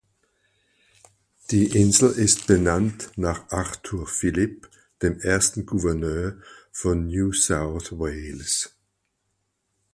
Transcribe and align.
Die 1.51 1.79
Insel 1.79 2.09
ist 2.13 2.47
benannt 2.47 3.11
nach 3.17 3.51
Arthur 3.51 4.07
Phillip, 4.07 4.67
dem 5.03 5.19
ersten 5.19 5.67
Gouverneur 5.67 6.41
von 6.71 7.05
New 7.05 7.33
South 7.33 7.91
Wales. 7.91 8.75